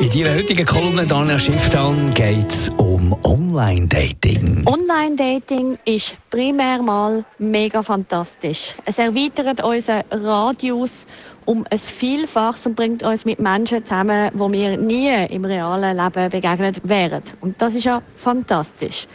In 0.00 0.12
Ihrer 0.12 0.36
heutigen 0.36 0.64
Kolumne, 0.64 1.04
Daniel 1.04 1.40
Schifftan, 1.40 2.14
geht 2.14 2.48
es 2.48 2.68
um 2.76 3.16
Online-Dating. 3.24 4.64
Online-Dating 4.64 5.76
ist 5.86 6.16
primär 6.30 6.80
mal 6.80 7.24
mega 7.38 7.82
fantastisch. 7.82 8.76
Es 8.84 8.98
erweitert 8.98 9.60
unseren 9.64 10.04
Radius 10.12 11.04
um 11.46 11.66
ein 11.68 11.78
Vielfaches 11.78 12.64
und 12.66 12.76
bringt 12.76 13.02
uns 13.02 13.24
mit 13.24 13.40
Menschen 13.40 13.84
zusammen, 13.84 14.30
wo 14.34 14.52
wir 14.52 14.76
nie 14.76 15.10
im 15.30 15.44
realen 15.44 15.96
Leben 15.96 16.30
begegnet 16.30 16.76
wären. 16.84 17.24
Und 17.40 17.60
das 17.60 17.74
ist 17.74 17.82
ja 17.82 18.00
fantastisch. 18.14 19.08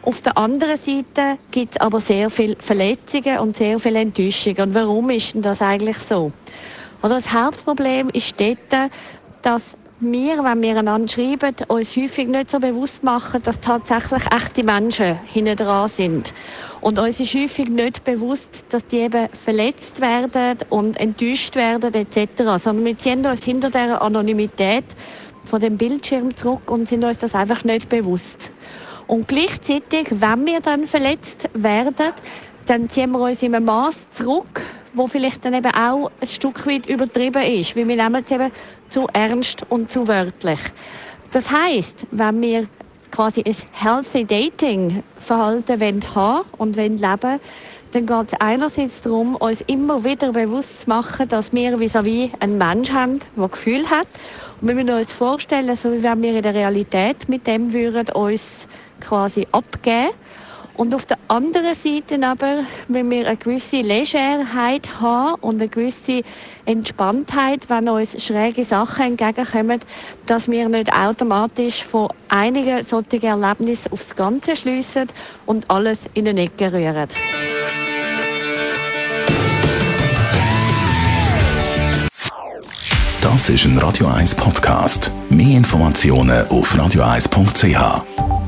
Auf 0.00 0.22
der 0.22 0.38
anderen 0.38 0.78
Seite 0.78 1.36
gibt 1.50 1.74
es 1.74 1.80
aber 1.82 2.00
sehr 2.00 2.30
viele 2.30 2.56
Verletzungen 2.58 3.38
und 3.38 3.58
sehr 3.58 3.78
viele 3.78 4.00
Enttäuschungen. 4.00 4.62
Und 4.62 4.74
warum 4.74 5.10
ist 5.10 5.34
denn 5.34 5.42
das 5.42 5.60
eigentlich 5.60 5.98
so? 5.98 6.32
Oder 7.02 7.16
das 7.16 7.30
Hauptproblem 7.30 8.08
ist 8.08 8.40
dort, 8.40 8.90
dass 9.42 9.76
wir, 10.02 10.42
wenn 10.42 10.62
wir 10.62 10.76
einander 10.76 11.06
schreiben, 11.06 11.54
uns 11.68 11.96
häufig 11.96 12.26
nicht 12.26 12.50
so 12.50 12.58
bewusst 12.58 13.04
machen, 13.04 13.42
dass 13.44 13.60
tatsächlich 13.60 14.22
echte 14.32 14.64
Menschen 14.64 15.18
hinten 15.26 15.56
dran 15.56 15.88
sind. 15.88 16.34
Und 16.80 16.98
uns 16.98 17.20
ist 17.20 17.34
häufig 17.34 17.68
nicht 17.68 18.02
bewusst, 18.02 18.64
dass 18.70 18.84
die 18.88 18.98
eben 18.98 19.28
verletzt 19.44 20.00
werden 20.00 20.58
und 20.70 20.96
enttäuscht 20.98 21.54
werden 21.54 21.94
etc. 21.94 22.42
Sondern 22.58 22.84
wir 22.84 22.98
ziehen 22.98 23.24
uns 23.24 23.44
hinter 23.44 23.70
der 23.70 24.02
Anonymität 24.02 24.84
von 25.44 25.60
dem 25.60 25.78
Bildschirm 25.78 26.34
zurück 26.34 26.68
und 26.68 26.88
sind 26.88 27.04
uns 27.04 27.18
das 27.18 27.34
einfach 27.34 27.62
nicht 27.62 27.88
bewusst. 27.88 28.50
Und 29.06 29.28
gleichzeitig, 29.28 30.08
wenn 30.10 30.46
wir 30.46 30.60
dann 30.60 30.88
verletzt 30.88 31.48
werden, 31.54 31.94
dann 32.66 32.90
ziehen 32.90 33.12
wir 33.12 33.20
uns 33.20 33.42
in 33.42 33.54
einem 33.54 33.66
Maß 33.66 34.10
zurück, 34.10 34.62
wo 34.94 35.06
vielleicht 35.06 35.44
dann 35.44 35.54
eben 35.54 35.72
auch 35.74 36.10
ein 36.20 36.28
Stück 36.28 36.66
weit 36.66 36.86
übertrieben 36.86 37.42
ist, 37.42 37.76
weil 37.76 37.88
wir 37.88 37.96
nehmen 37.96 38.22
es 38.24 38.30
eben 38.30 38.50
zu 38.88 39.06
ernst 39.12 39.64
und 39.68 39.90
zu 39.90 40.06
wörtlich. 40.08 40.60
Das 41.32 41.50
heißt, 41.50 42.06
wenn 42.10 42.40
wir 42.42 42.66
quasi 43.10 43.42
ein 43.44 43.56
healthy 43.72 44.24
Dating 44.24 45.02
Verhalten 45.18 45.80
wollen 45.80 46.14
haben 46.14 46.48
und 46.58 46.76
wollen 46.76 46.98
leben, 46.98 47.40
dann 47.92 48.06
geht 48.06 48.32
es 48.32 48.40
einerseits 48.40 49.02
darum, 49.02 49.36
uns 49.36 49.60
immer 49.66 50.02
wieder 50.02 50.32
bewusst 50.32 50.82
zu 50.82 50.88
machen, 50.88 51.28
dass 51.28 51.52
wir 51.52 51.78
vis-à-vis 51.78 52.30
-vis 52.30 52.40
einen 52.40 52.56
Mensch 52.56 52.90
haben, 52.90 53.20
der 53.36 53.48
Gefühl 53.48 53.88
hat. 53.88 54.06
Und 54.60 54.68
wir 54.68 54.74
müssen 54.74 54.90
uns 54.90 55.12
vorstellen, 55.12 55.76
so 55.76 55.92
wie 55.92 56.02
wenn 56.02 56.22
wir 56.22 56.34
in 56.34 56.42
der 56.42 56.54
Realität 56.54 57.28
mit 57.28 57.46
dem 57.46 57.72
würden, 57.72 58.08
uns 58.14 58.66
quasi 59.00 59.46
abgeben 59.52 60.10
und 60.74 60.94
auf 60.94 61.06
der 61.06 61.18
anderen 61.28 61.74
Seite 61.74 62.18
aber, 62.22 62.64
wenn 62.88 63.10
wir 63.10 63.26
eine 63.26 63.36
gewisse 63.36 63.80
Legerheit 63.80 64.88
haben 65.00 65.40
und 65.42 65.60
eine 65.60 65.68
gewisse 65.68 66.22
Entspanntheit, 66.64 67.68
wenn 67.68 67.88
uns 67.88 68.22
schräge 68.22 68.64
Sachen 68.64 69.18
entgegenkommen, 69.18 69.80
dass 70.26 70.50
wir 70.50 70.68
nicht 70.68 70.92
automatisch 70.92 71.84
von 71.84 72.08
einigen 72.28 72.84
solchen 72.84 73.22
Erlebnissen 73.22 73.92
aufs 73.92 74.14
Ganze 74.14 74.56
schliessen 74.56 75.08
und 75.46 75.68
alles 75.70 76.00
in 76.14 76.28
eine 76.28 76.42
Ecke 76.42 76.72
rühren. 76.72 77.08
Das 83.20 83.48
ist 83.48 83.64
ein 83.64 83.78
Radio 83.78 84.08
1 84.08 84.34
Podcast. 84.34 85.12
Mehr 85.30 85.56
Informationen 85.56 86.46
auf 86.48 86.74
radio1.ch. 86.74 88.41